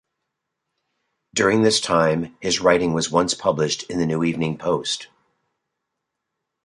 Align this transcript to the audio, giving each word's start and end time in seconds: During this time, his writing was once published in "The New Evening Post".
During 1.35 1.61
this 1.61 1.79
time, 1.79 2.35
his 2.41 2.59
writing 2.59 2.93
was 2.93 3.11
once 3.11 3.35
published 3.35 3.83
in 3.83 3.99
"The 3.99 4.07
New 4.07 4.23
Evening 4.23 4.57
Post". 4.57 5.09